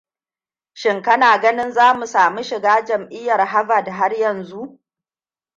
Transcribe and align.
Shin 0.73 1.01
kana 1.01 1.37
ganin 1.39 1.71
za 1.71 2.05
samu 2.07 2.43
shigab 2.43 2.85
jamiya 2.85 3.45
Harvard 3.45 3.87
haryanzu? 3.91 4.79